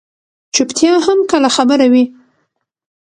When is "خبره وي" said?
1.55-2.05